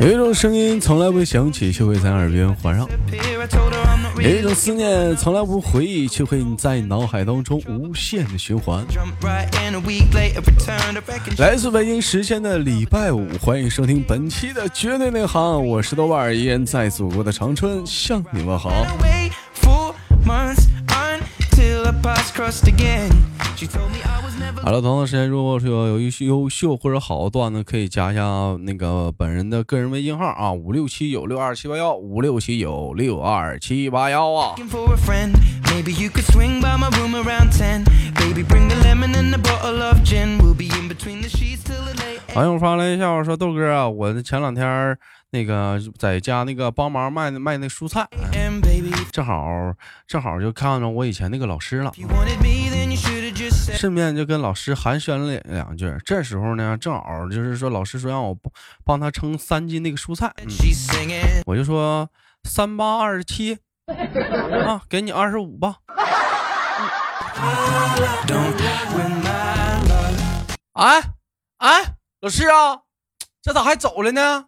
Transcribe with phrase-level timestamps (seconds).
[0.00, 2.86] 有一种声音从来不响起，却会在耳边环绕；
[4.16, 8.82] 有一种思念从来不回忆，却会在脑海当中无限的循环。
[11.36, 18.72] 来自北京时间的礼拜五，欢迎收听本期的绝对内行，我是豆瓣，依然在祖国的长春向你们好。
[24.62, 28.22] 好了，同样的时间，如果说有一些优秀或者好的段子，可以加一下
[28.60, 34.54] 那个本人的个人微信号啊，五六七九六二七八幺，五六七九六二七八幺啊。
[42.34, 44.96] 网友发来一下，我说豆哥啊，我前两天
[45.30, 48.06] 那个在家那个帮忙卖卖那蔬菜，
[49.10, 49.46] 正好
[50.06, 51.92] 正好就看着我以前那个老师了，
[53.76, 55.94] 顺便就跟老师寒暄了两句。
[56.04, 58.36] 这时候呢，正好就是说老师说让我
[58.84, 60.32] 帮他称三斤那个蔬菜，
[61.46, 62.08] 我就说
[62.44, 63.58] 三八二十七
[64.66, 65.76] 啊，给你二十五吧。
[70.74, 71.00] 哎
[71.58, 71.94] 哎。
[72.22, 72.80] 老师啊，
[73.40, 74.44] 这咋还走了呢？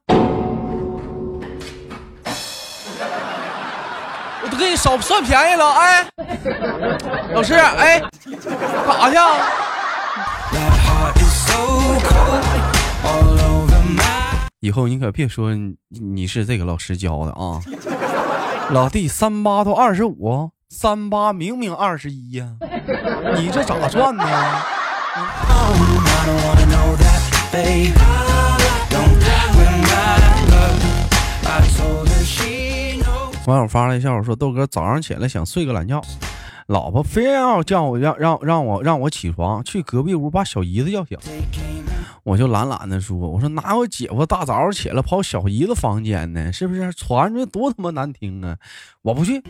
[4.42, 6.06] 我都给你少算便宜了，哎，
[7.32, 8.10] 老师，哎，干
[9.02, 9.16] 啥去？
[14.60, 15.50] 以后你可别说
[15.88, 17.60] 你是这个老师教的啊！
[18.70, 22.46] 老弟，三八都二十五，三八明明二十一呀，
[23.36, 24.24] 你这咋算呢？
[33.46, 36.00] 网友发了一下，我说豆哥早上起来想睡个懒觉，
[36.66, 41.18] 老婆非要叫我让让让我让我起床去隔壁屋把小姨子叫醒，
[42.24, 46.52] 我就懒懒的说，我说哪有姐夫大早上起来跑小姨子房间呢？
[46.52, 48.56] 是不是传出去多他妈难听啊？
[49.02, 49.42] 我不去，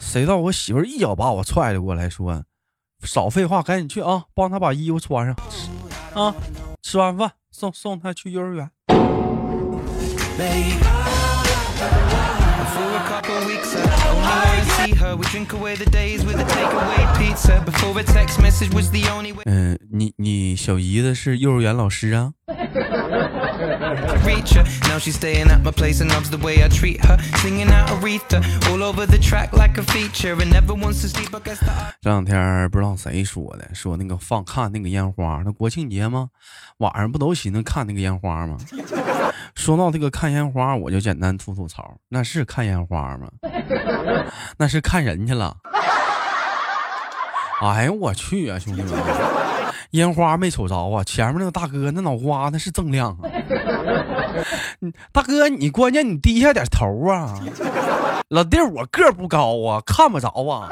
[0.00, 2.44] 谁知道我媳妇一脚把我踹了过来，说
[3.02, 5.34] 少废话，赶紧去啊，帮他把衣服穿上
[6.14, 6.34] 啊。
[6.82, 8.70] 吃完饭送送他去幼儿园。
[19.45, 22.31] 嗯，你你小姨子是幼儿园老师啊？
[32.00, 36.28] 这两天不知道谁说的，说那个放看那个烟花，那国庆节吗？
[36.78, 38.58] 晚上不都寻思看那个烟花吗？
[39.54, 43.28] 说到这个看烟花，我就简单吐吐槽，那是看烟花吗？
[44.58, 45.56] 那是看人去了。
[47.62, 48.92] 哎呦我去啊，兄弟们！
[49.92, 53.24] 烟花没瞅着啊，前面那个大哥那脑瓜那是锃亮啊！
[55.12, 57.38] 大哥，你关键你低下点头啊！
[58.28, 60.68] 老弟，我个不高啊，看不着啊！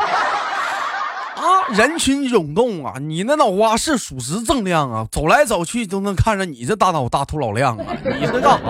[1.36, 7.84] 啊，人群涌动啊，你那脑瓜是属实锃亮啊，走来走去都能看着你这大脑大秃老亮啊！
[8.04, 8.60] 你是干啥？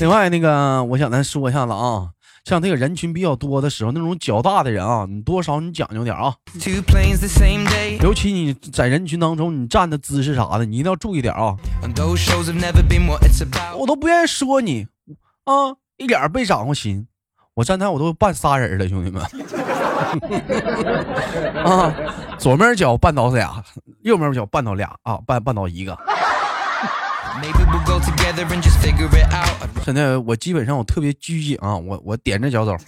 [0.00, 2.13] 另外那个，我想咱说一下子啊。
[2.44, 6.34] 像这个人群比较多的时候，那种脚大的人啊，你多少你讲究点啊。
[8.02, 11.56] 尤其你在人群当中，你站的姿势啥的，你一定要注意点啊。
[13.78, 14.86] 我都不愿意说你
[15.44, 17.06] 啊，一点没长过心。
[17.54, 19.22] 我站台我都半仨人了，兄弟们。
[21.64, 21.94] 啊，
[22.36, 23.64] 左面脚绊倒俩，
[24.02, 25.98] 右面脚绊倒俩啊，绊绊倒一个。
[29.84, 32.76] 现在我基本上我特别拘谨啊，我我点着脚走。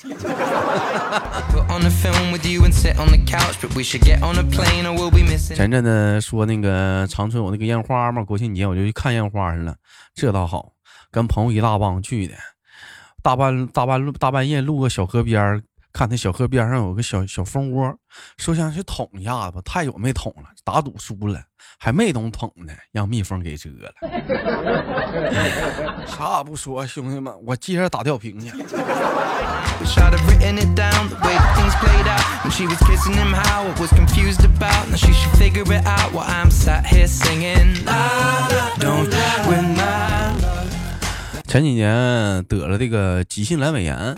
[5.54, 9.74] 前阵子说那个长春有那个烟花嘛，国庆节我就去看烟花去了，
[10.14, 10.72] 这倒好，
[11.10, 12.34] 跟朋友一大帮去的，
[13.22, 15.62] 大半大半路大半夜路个小河边
[15.96, 17.90] 看那小河边上有个小小蜂窝，
[18.36, 21.40] 说想去捅一下子，太久没捅了，打赌输了，
[21.78, 23.90] 还没等捅呢，让蜜蜂给蛰了。
[26.06, 28.52] 啥也不说，兄弟们，我接着打吊瓶去。
[41.48, 44.14] 前几年得了这个急性阑尾炎。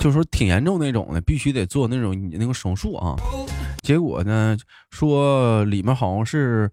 [0.00, 3.14] 就说挺严重那种的，必须得做那种那个手术啊。
[3.82, 4.56] 结果呢，
[4.90, 6.70] 说里面好像是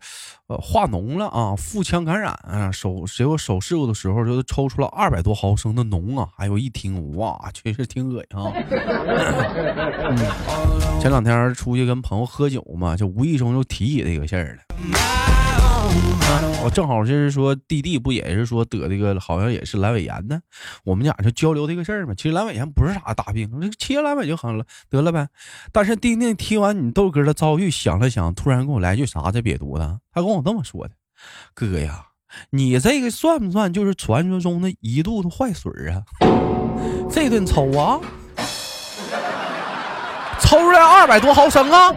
[0.48, 2.72] 呃化脓了啊，腹腔感染啊。
[2.72, 6.30] 手结果手术的时候就抽出了二百多毫升的脓啊。
[6.38, 8.52] 哎呦，一听哇，确实挺恶心啊。
[11.02, 14.62] 前两天出去跟朋友喝酒嘛，就无意中就提起这个事儿了。
[16.64, 20.40] 我正好就是说弟弟不也是说得这个好像也是阑尾炎呢，
[20.84, 22.14] 我们俩就交流这个事儿嘛。
[22.16, 25.28] 其实阑尾炎不是啥大病，那切阑尾就好了，得了呗。
[25.72, 30.94] 但是丁丁听完你豆哥的遭遇，想了想，突然跟我来句啥这瘪犊子，他跟我这么说的
[31.56, 32.08] ：“哥呀，
[32.50, 36.04] 你这个算不算就是传说中的一肚子坏水啊？
[37.10, 38.02] 这顿抽啊，
[40.42, 41.94] 抽出来二百多毫升啊！”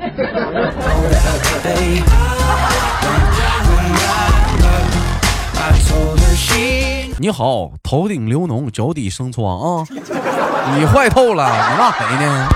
[7.19, 9.87] 你好，头顶流脓，脚底生疮啊！
[10.75, 12.49] 你坏透了，你骂谁呢？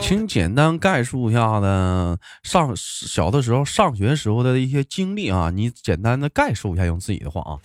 [0.00, 7.58] 请简单概述一下子上小的时候上学时候的一些经历啊，你简单的概述一下，用自己的话啊。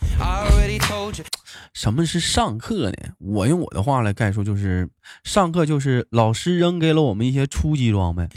[1.74, 2.97] 什么是上课呢？
[3.19, 4.88] 我用我的话来概述，就是
[5.24, 8.27] 上课就是老师扔给了我们一些初级装备，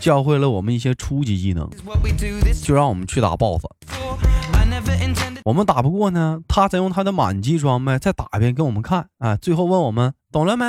[0.00, 1.68] 教会了我们一些初级技能，
[2.62, 4.37] 就让我们去打 BOSS。
[5.44, 10.64] 我们打不过呢，他再用他的满级装备再打一遍给我们看啊，最后问我们懂了没？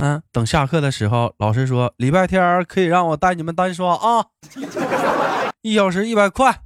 [0.00, 4.26] 嗯，等下课的时候，老师说礼拜天可以让我带你们单刷啊，
[5.62, 6.60] 一小时一百块。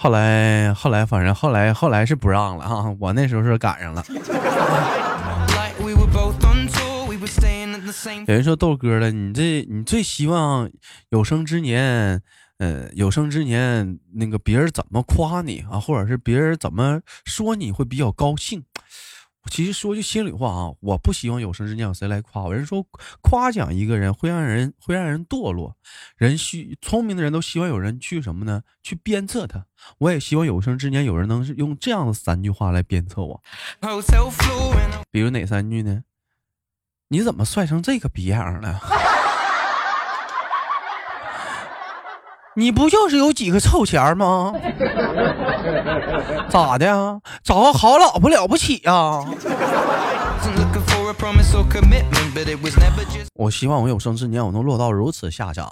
[0.00, 2.84] 后来，后来，反正后来，后来是不让了啊。
[2.98, 4.04] 我那时候是赶上了。
[8.26, 10.70] 有人说豆哥了，你这你最希望
[11.10, 12.22] 有生之年，
[12.58, 18.64] 呃，有生之年那个别人怎么夸你啊，或者是别人怎么说你会比较高兴？
[19.50, 22.54] 其实说句心里话啊，我不希望有生之年有谁来夸我。
[22.54, 22.86] 人说
[23.20, 25.76] 夸奖一个人会让人会让人堕落，
[26.16, 28.62] 人需聪明的人都希望有人去什么呢？
[28.84, 29.66] 去鞭策他。
[29.98, 33.42] 我也希望有生之年有人能用这样的三句话来鞭策我。
[35.10, 36.04] 比如哪三句呢？
[37.12, 38.80] 你怎么帅成这个逼样了？
[42.56, 44.54] 你不就是有几个臭钱吗？
[46.48, 47.20] 咋的？
[47.44, 49.22] 找个好老婆了不起呀？
[53.34, 55.70] 我希望我有生之年我能落到如此下场。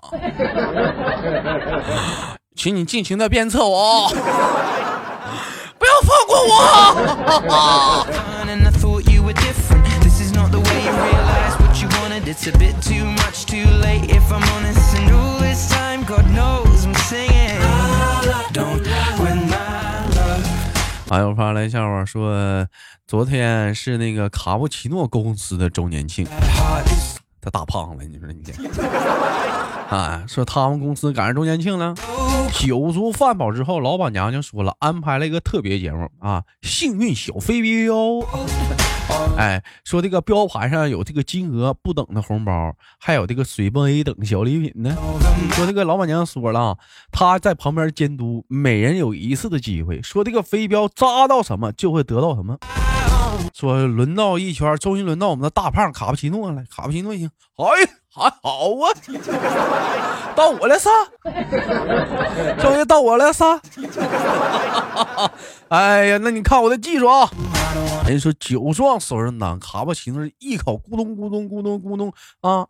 [2.55, 8.07] 请你尽情的鞭策我，不要放过我。
[21.09, 22.65] 还有发来笑话说，
[23.05, 26.25] 昨天是那个卡布奇诺公司的周年庆，
[27.41, 28.53] 他大胖了，你说你这，
[29.91, 31.95] 啊，说他们公司赶上周年庆了，
[32.53, 37.95] 酒足饭饱之后，老板娘就说了，安排了一个特别节目啊，幸运小飞镖。
[39.37, 44.97] 哎，说这个标牌上有这个金额不等的红包，还有这个水杯等小礼品呢。
[45.55, 46.79] 说这个老板娘说了，
[47.11, 50.01] 她在旁边监督，每人有一次的机会。
[50.03, 52.57] 说这个飞镖扎到什么就会得到什么。
[53.53, 56.63] 说轮到一圈，终于轮到我们的大胖卡布奇诺了。
[56.71, 57.65] 卡布奇诺一听，哎，
[58.13, 58.91] 还好啊，
[60.35, 60.91] 到我了仨，
[62.61, 63.61] 终于到我了仨。
[65.69, 67.31] 哎呀，那你看我的技术啊！
[68.05, 72.67] 人说酒壮怂人难，卡布奇诺一口咕咚咕咚咕咚咕咚啊，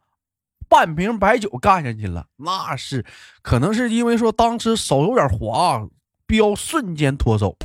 [0.69, 2.27] 半瓶白酒干下去了。
[2.37, 3.07] 那是
[3.41, 5.87] 可能是因为说当时手有点滑，
[6.27, 7.57] 镖瞬间脱手。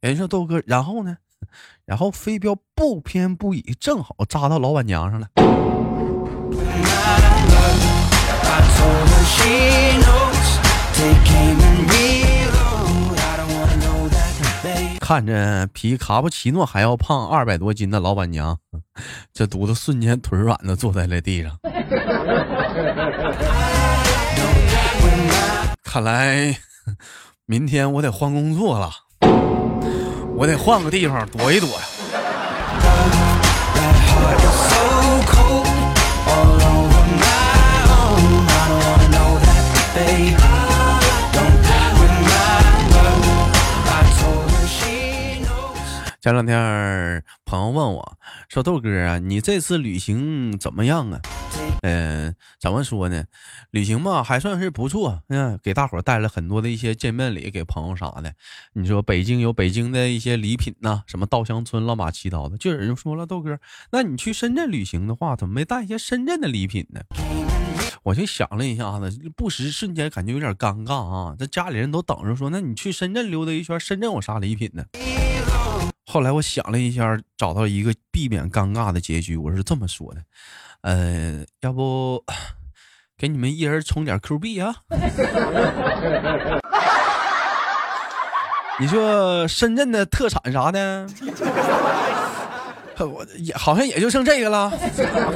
[0.00, 1.18] 人说豆哥，然后呢？
[1.84, 5.26] 然后飞镖不偏不倚，正好扎到老板娘上了。
[15.00, 18.56] 看着比卡布奇诺还要胖二百多斤的老板娘，
[19.34, 21.58] 这犊子瞬间腿软的坐在了地上。
[25.82, 26.56] 看来
[27.44, 28.90] 明天我得换工作了，
[30.42, 31.78] 我得换个地方躲一躲呀。
[46.20, 48.16] 前两天朋友问我
[48.48, 51.20] 说：“豆哥啊，你这次旅行怎么样啊？”
[51.82, 53.24] 嗯，怎么说呢？
[53.70, 55.22] 旅行吧，还算是不错。
[55.28, 58.34] 嗯，给大伙带了很多的一些见面礼，给朋友啥的。
[58.72, 62.56] 你说北京有北京的一些礼品呐，什么稻香村、乱码七糟的。
[62.56, 63.58] 就有人说了，豆哥，
[63.90, 67.00] 那你去深圳旅行的话，怎么没带一些深圳的礼品呢？
[68.04, 71.36] 我就想了一下子，不时瞬间感觉有点尴尬啊。
[71.38, 74.84] 这家里人都等着说，那你去深圳溜达一圈，深圳有啥礼品呢？
[76.04, 79.36] 后来我想了一下，找到一个避免尴尬的结局。
[79.36, 80.22] 我是这么说的，
[80.82, 82.22] 呃，要不
[83.16, 84.74] 给你们一人充点 Q 币啊？
[88.80, 91.06] 你说深圳的特产啥的？
[92.98, 94.72] 我也好像也就剩这个了，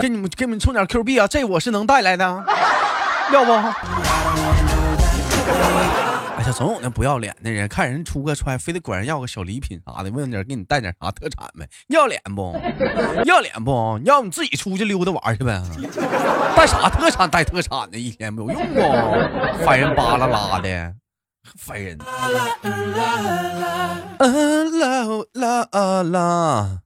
[0.00, 2.24] 给你们给你们充点 Q 币啊，这我是能带来的，
[3.32, 3.52] 要不？
[6.46, 12.56] 他，总有那不要脸的人，看人出个差，非得管人要个小礼品啥的，问点给你带点啥特产呗，要脸不？
[13.24, 14.00] 要脸不？
[14.04, 15.60] 要你自己出去溜达玩去呗，
[16.56, 17.28] 带啥特产？
[17.28, 18.80] 带特产的，一天没有用不？
[19.64, 20.94] 烦人巴拉拉的，
[21.58, 21.98] 烦人。
[25.32, 26.82] 啦啦啦。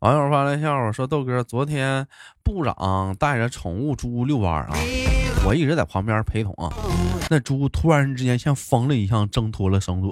[0.00, 2.06] 网友发来笑话说：“豆哥，昨天
[2.42, 4.72] 部长带着宠物猪遛弯啊，
[5.44, 6.72] 我一直在旁边陪同啊。
[7.28, 10.10] 那猪突然之间像疯了一样挣脱了绳索，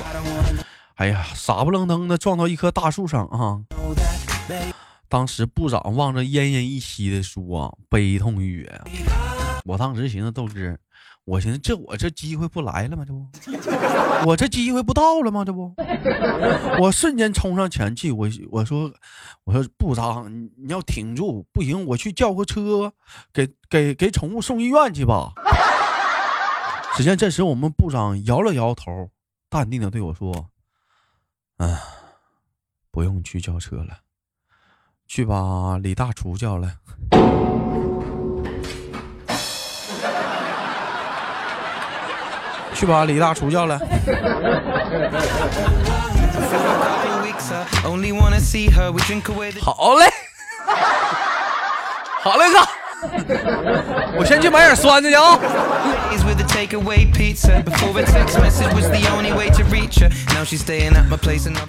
[0.96, 3.60] 哎呀，傻不愣登的撞到一棵大树上啊！
[5.08, 8.82] 当时部长望着奄奄一息的猪啊，悲痛欲绝。
[9.64, 10.76] 我当时寻思，豆哥。”
[11.28, 13.04] 我寻思，这我这机会不来了吗？
[13.06, 13.26] 这不，
[14.26, 15.44] 我这机会不到了吗？
[15.44, 15.74] 这不，
[16.80, 18.90] 我瞬间冲上前去，我我说，
[19.44, 22.94] 我说部长，你要挺住，不行，我去叫个车，
[23.30, 25.34] 给给给宠物送医院去吧。
[26.96, 29.10] 只见这时我们部长摇了摇头，
[29.50, 30.48] 淡定的对我说
[31.58, 31.78] ：“啊，
[32.90, 33.98] 不用去叫车了，
[35.06, 36.78] 去把李大厨叫来。”
[42.78, 43.76] 去把李大厨叫来。
[49.60, 50.06] 好嘞，
[52.22, 52.60] 好嘞，哥，
[54.18, 55.38] 我先去买点酸的去啊。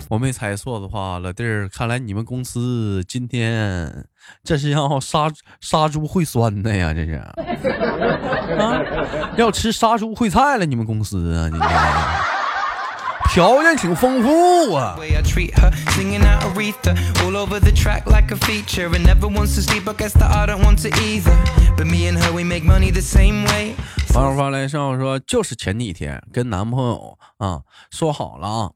[0.09, 4.05] 我没猜错的话，老弟儿，看来你们公司今天
[4.43, 5.29] 这是要杀
[5.61, 6.93] 杀猪烩酸的呀？
[6.93, 7.13] 这是
[8.57, 8.81] 啊，
[9.37, 10.65] 要吃杀猪烩菜了？
[10.65, 11.69] 你们公司啊，今天。
[13.31, 14.95] 条件挺丰富啊！
[24.15, 28.71] 网友发来上说，就是前几天跟男朋友啊说好了啊，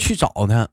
[0.00, 0.68] 去找他。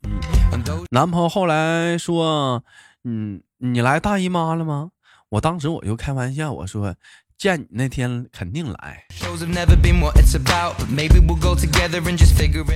[0.90, 2.64] 男朋友后来说，
[3.04, 4.90] 嗯，你来大姨妈了吗？
[5.30, 6.96] 我当时我就开玩笑，我说。
[7.44, 9.06] 见你那天肯定来。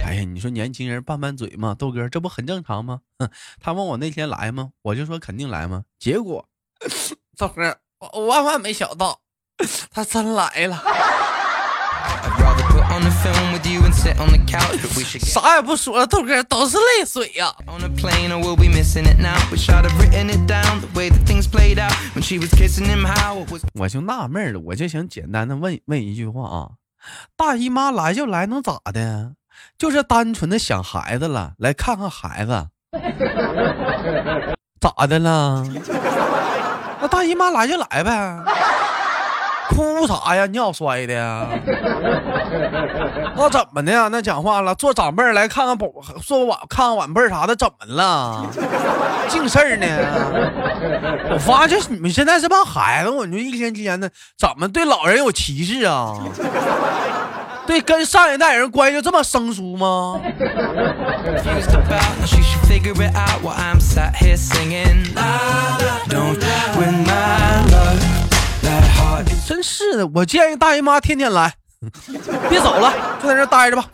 [0.04, 3.00] 哎呀，你说年轻人拌拌嘴嘛，豆哥，这不很正常吗？
[3.64, 4.72] 他问我那天来吗？
[4.82, 5.86] 我就说肯定来吗？
[5.98, 6.46] 结果，
[7.38, 7.78] 豆哥，
[8.14, 9.22] 我万万没想到，
[9.90, 10.84] 他真来了。
[15.20, 17.54] 啥也不说了，豆哥都是泪水呀。
[23.74, 26.70] 我就纳闷了，我就想简单的问问一句话啊，
[27.36, 29.34] 大姨妈来就来，能咋的？
[29.78, 32.68] 就是单纯的想孩子了，来看看孩子，
[34.80, 35.66] 咋的了？
[37.00, 38.44] 那大姨妈来就来呗。
[39.70, 40.46] 哭啥呀？
[40.48, 41.48] 尿摔的呀？
[43.36, 44.08] 那怎么的呀？
[44.12, 45.88] 那讲话了，做长辈来看看宝，
[46.26, 48.46] 做晚看看晚辈啥的，怎么了？
[49.28, 49.88] 净事儿呢？
[51.32, 56.14] 我发现你们现在这帮孩子，我就一天天的，怎么对老人有歧视啊？
[57.68, 60.22] 对，跟上一代人关系就这么生疏吗？
[69.58, 71.52] 真是的，我建议大姨妈天天来，
[72.48, 73.90] 别走了，就在这待着吧。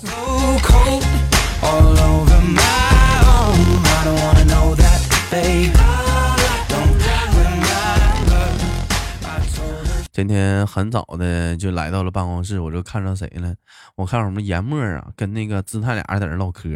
[10.11, 13.55] 今天很早的就来到了办公室，我就看上谁了？
[13.95, 16.67] 我看我们严墨啊，跟那个姿态俩人在那唠嗑。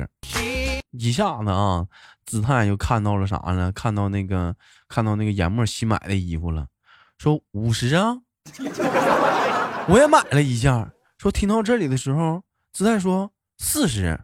[0.92, 1.86] 一下子啊，
[2.26, 3.70] 姿态就看到了啥呢？
[3.76, 4.56] 看到那个，
[4.88, 6.68] 看到那个严墨新买的衣服了，
[7.18, 8.20] 说五十啊。
[9.90, 14.20] 我也买了一件，说听到这里的时候，子泰说四十。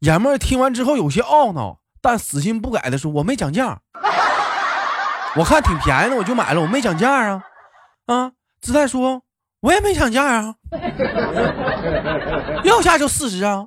[0.00, 3.80] 爷们儿听完之后有些懊恼，但死心不改的说：“我没讲价，
[5.36, 7.42] 我看挺便宜的，我就买了，我没讲价啊。”
[8.06, 9.22] 啊，姿态说
[9.60, 10.54] ：“我也没讲价啊，
[12.64, 13.66] 要价就四十啊。”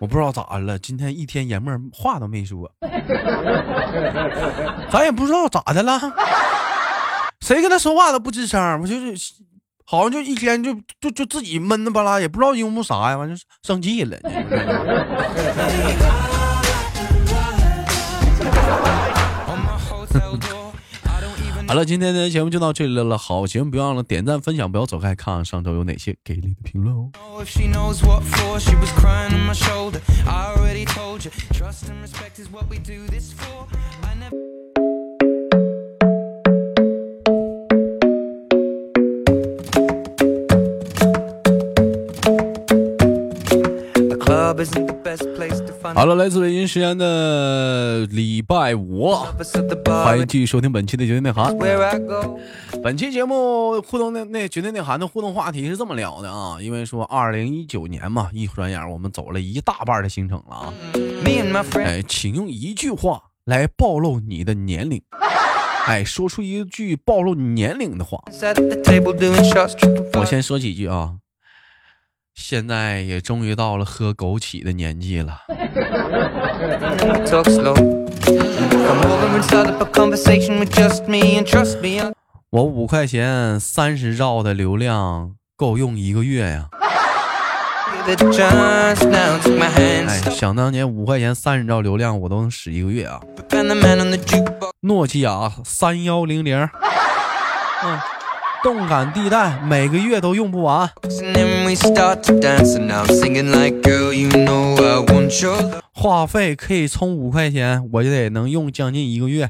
[0.00, 2.72] 我不知道咋了，今天一天爷们话都没说，
[4.90, 6.00] 咱也不知道咋的了，
[7.40, 9.34] 谁跟他说话都不吱声，我就是
[9.84, 14.16] 好像就一天就就就自己闷的巴拉，也不知道因为啥呀，完就生气了。
[21.70, 23.16] 好了，今天的节目就到这里了。
[23.16, 27.12] 好节目，别忘了点赞、分享，不要走开，看看上周有哪些给力的评论哦。
[46.00, 49.14] 好了，来自北京时间的礼拜五，
[49.84, 51.54] 欢迎继续收听本期的绝对内涵。
[52.82, 60.72] 本期节目互动那那绝对内涵的互动话题是这么聊的啊，因为说二零一九年嘛，一转眼我们走了一大半的行程了啊。
[61.74, 65.02] 哎，请用一句话来暴露你的年龄，
[65.84, 68.18] 哎，说出一句暴露年龄的话。
[70.14, 71.16] 我先说几句啊。
[72.32, 75.40] 现在也终于到了喝枸杞的年纪了。
[82.50, 86.66] 我五块钱三十兆的流量够用一个月呀！
[90.08, 93.20] 哎，想当年五块钱三十兆流量我都能使一个月啊！
[94.80, 96.68] 诺基亚三幺零零，
[97.84, 97.98] 嗯。
[98.62, 100.86] 动感地带每个月都用不完，
[105.92, 109.48] 话费可以充五块钱，我就得能用将近一个月。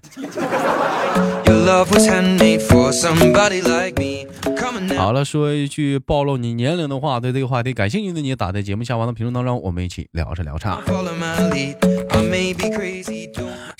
[4.96, 10.78] 好了，说一句暴露你年龄的话，对这个话题感兴趣的你，打在节目下方的评论当中，我们一起聊着聊着。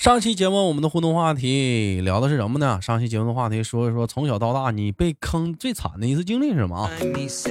[0.01, 2.79] 上期节目我们的互动话题聊的是什么呢？
[2.81, 6.89] 上期节目的话题说一说从小到大你被坑最惨的一次经历是什么啊？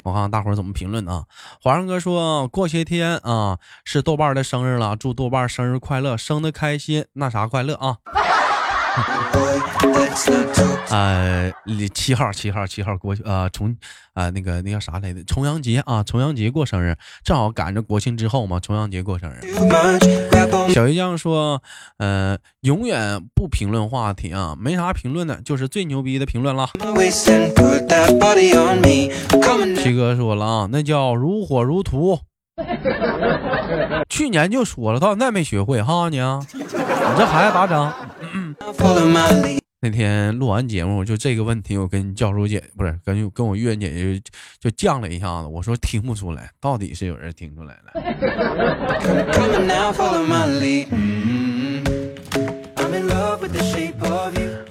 [0.02, 1.26] 我看看大伙儿怎么评论啊。
[1.62, 7.98] 华上哥说过些天啊是豆瓣的生日了，祝豆瓣生日快乐，生的开心，那啥快乐啊。
[10.90, 11.52] 呃，
[11.94, 13.76] 七号七号七号过呃重
[14.12, 15.22] 啊那个那叫啥来着？
[15.24, 19.40] 重阳节啊，重阳节过生日，正好赶着国庆之后嘛，重阳节过生日。
[20.72, 21.62] 小鱼酱说，
[21.98, 26.68] 呃，永远不评论话题啊，没啥评论的，就是最牛逼的评论了。
[29.76, 32.20] 七哥说了啊，那叫如火如荼。
[34.08, 36.62] 去年就说了，到现在没学会哈你啊，你
[37.16, 37.92] 这孩子咋整？
[39.82, 44.22] 那天录完节目，就这个问题，我跟教授姐不是跟跟我月姐姐
[44.60, 47.92] 就犟了一下子，我说听不出来，到底是有人听出来了。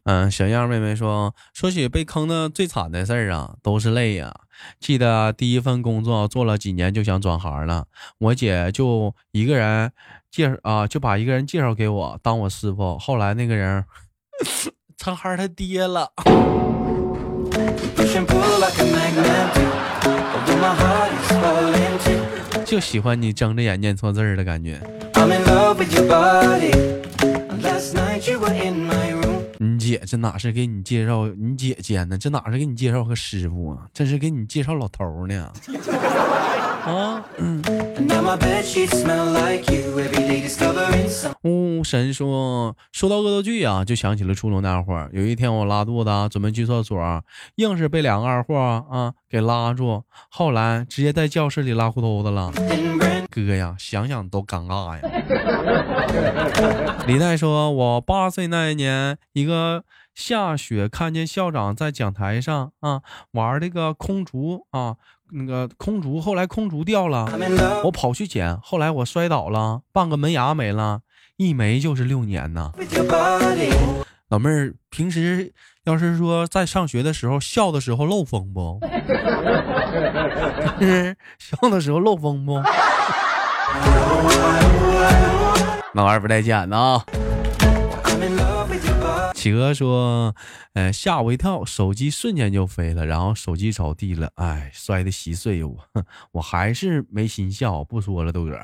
[0.04, 4.34] 嗯，小样妹妹说，说起被坑的最惨的事儿啊，都是泪呀。
[4.80, 7.86] 记得第一份工作做了几年就想转行了，
[8.20, 9.92] 我姐就一个人
[10.32, 12.98] 介绍啊，就把一个人介绍给我当我师傅。
[12.98, 13.84] 后来那个人
[14.98, 16.12] 成孩他爹了。
[22.66, 24.80] 就喜欢你睁着眼念错字儿的感觉。
[29.58, 32.18] 你姐这哪是给你介绍你姐姐呢？
[32.18, 33.88] 这哪是给你介绍个师傅啊？
[33.94, 35.52] 这是给你介绍老头呢。
[36.86, 37.62] 啊，嗯，
[41.84, 45.10] 神说说到恶作剧啊，就想起了初中那会儿。
[45.12, 47.24] 有一天我拉肚子，准备去厕所，
[47.56, 52.52] 硬是被两个二货啊给拉住，后来直接在教室里拉裤兜子了。
[53.32, 55.02] 哥呀，想想都尴尬呀。
[57.08, 64.98] 李代说，我八岁那一年，一个下雪，看见校长在讲台上啊玩这个空竹啊。
[65.32, 67.30] 那个空竹，后来空竹掉了，
[67.84, 71.02] 我跑去捡，后来我摔倒了，半个门牙没了，
[71.38, 72.72] 一没就是六年呢。
[74.30, 75.52] 老妹儿，平时
[75.86, 78.80] 要是说在上学的时候笑的时候漏风不？
[81.40, 82.62] 笑的时候漏风不？
[85.94, 87.04] 那玩意儿不带捡的啊。
[89.40, 90.36] 企鹅说
[90.76, 95.78] ：“呃，吓我一跳，手机瞬间就飞了，然后手机着地了，哎，摔得稀碎我，
[96.34, 98.60] 我还是没心笑，不说了，豆哥。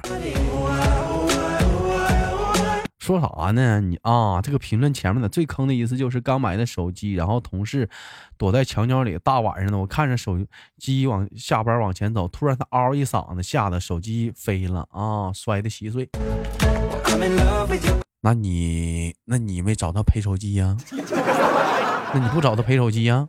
[3.00, 3.80] 说啥呢？
[3.80, 7.90] 你啊，这个评论前面的最坑的意思就是刚买的手机，然后同事
[8.38, 10.38] 躲在墙角里，大晚上的，我看着手
[10.78, 16.10] 机往下班往前走，突然他嗷一嗓子，吓得手机飞了啊，摔得稀碎。
[18.26, 20.76] 那你那你没找他赔手机呀？
[22.12, 23.28] 那你不找他赔手机呀？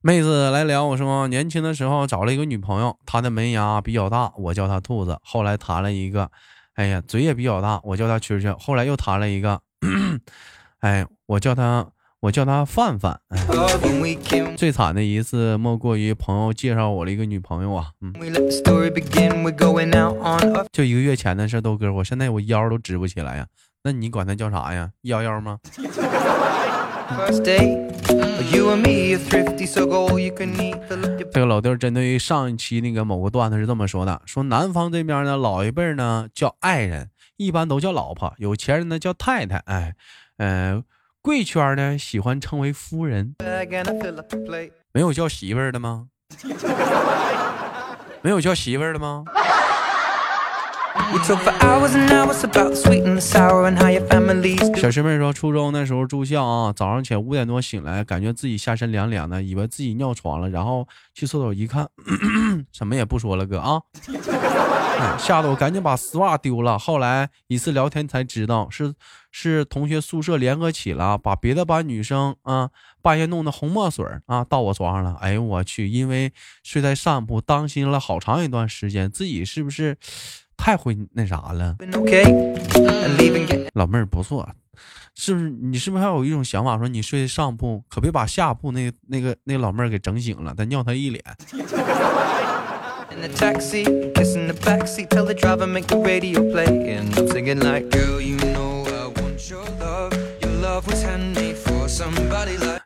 [0.00, 5.18] 妹子来聊，我说年轻的时候找了一个女朋友，她的门牙比较大，我叫她兔子。
[5.22, 6.30] 后来谈了一个，
[6.76, 8.58] 哎呀，嘴也比较大，我叫她蛐蛐。
[8.58, 9.60] 后来又谈了一个，
[10.80, 11.86] 哎，我叫她。
[12.24, 13.20] 我叫她范范。
[14.56, 18.14] 最惨的一次莫过于朋友介绍我了一个女朋友啊，嗯，
[20.72, 23.46] 就一个月前的事，豆哥，我现在我腰都直不起来呀。
[23.82, 24.90] 那你管她叫啥呀？
[25.02, 25.58] 幺幺吗？
[31.30, 39.58] 这个老弟儿针对于上一期那个某个段子是这么说的：说南方这边呢，老一辈呢叫爱人，一般都叫老婆；有钱人呢叫太太。
[39.66, 39.94] 哎，
[40.38, 40.82] 嗯。
[41.24, 43.34] 贵圈呢喜欢称为夫人，
[44.92, 46.08] 没有叫媳妇儿的吗？
[48.20, 49.24] 没有叫媳妇儿的吗？
[54.76, 61.88] 小师妹说，初中那时候住校啊，早上起来五点多醒来，感觉自己下身凉凉的，以为自己尿床了，然后去厕所一看，
[62.72, 63.80] 什么也不说了，哥啊。
[65.18, 66.78] 吓得我赶紧把丝袜丢了。
[66.78, 68.94] 后来一次聊天才知道，是
[69.32, 72.70] 是同学宿舍联合起了，把别的班女生啊
[73.02, 75.18] 半夜弄的红墨水啊到我床上了。
[75.20, 75.88] 哎呦我去！
[75.88, 79.96] 因为睡在上铺，当心了好长一段时间，自己是不是
[80.56, 81.76] 太会那啥了？
[83.74, 84.48] 老妹儿不错，
[85.14, 85.50] 是不是？
[85.50, 91.22] 你是不是还有一种想法，说你睡上铺，可别把下铺那那个那老妹儿给整醒了，再尿她一脸。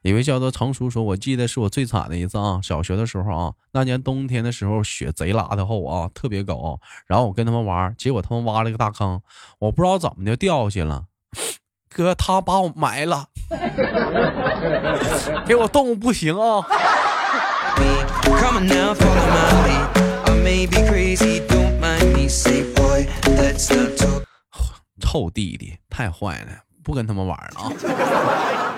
[0.02, 6.80] 一位叫做成熟说：“我记得是我最惨的一次啊，小学的时候啊，那年冬天的时候雪贼拉的厚啊，特别高。
[7.06, 9.20] 然后我跟他们玩，结果他们挖了个大坑，
[9.58, 11.04] 我不知道怎么的掉下去了。
[11.88, 13.28] 哥，他把我埋了，
[15.46, 16.66] 给我冻不行啊。”
[25.00, 26.48] 臭弟弟，太坏了，
[26.84, 27.72] 不跟他们玩了啊！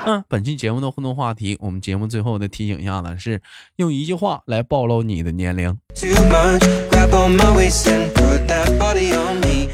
[0.06, 3.40] 嗯，本期节目的互动话题，我们节目最后的提醒一下呢，是
[3.76, 5.78] 用一句话来暴露你的年龄。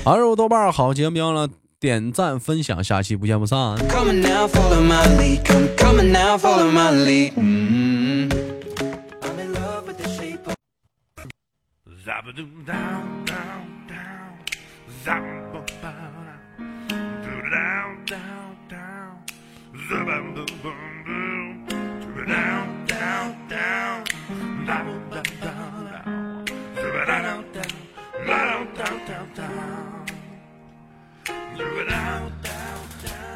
[0.04, 3.76] 好，我豆瓣好节目，别忘了点赞分享，下期不见不散。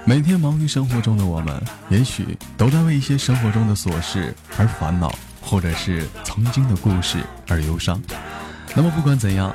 [0.07, 8.01] 每天忙于生活中的我们，也许都在为一些生活中的琐事而烦恼，或者是曾经的故事而忧伤。
[8.75, 9.55] 那么不管怎样，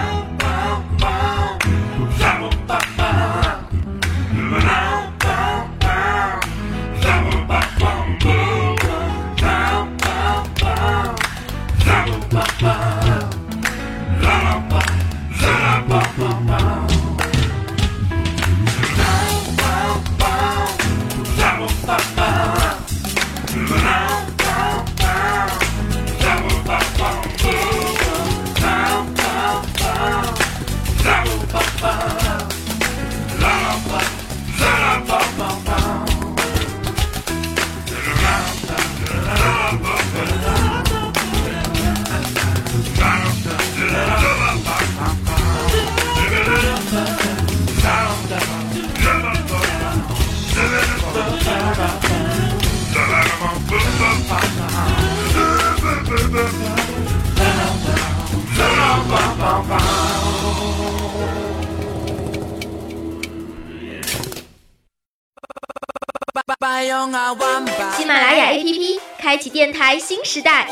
[69.31, 70.67] 开启电台新时代，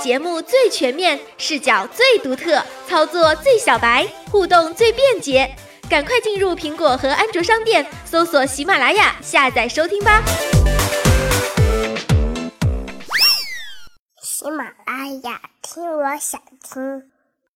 [0.00, 5.52] 节目最全面，视角最独特，操作最小白，互动最便捷。
[5.90, 10.22] 赶快进入苹果和安卓商店，搜索喜马拉雅，下载收听吧。
[14.22, 17.17] 喜马拉雅，听我想听。